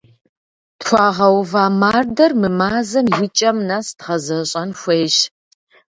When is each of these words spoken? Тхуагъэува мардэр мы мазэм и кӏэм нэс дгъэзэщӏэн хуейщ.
Тхуагъэува 0.79 1.63
мардэр 1.79 2.31
мы 2.41 2.49
мазэм 2.59 3.05
и 3.25 3.27
кӏэм 3.37 3.57
нэс 3.67 3.87
дгъэзэщӏэн 3.97 4.69
хуейщ. 4.79 5.15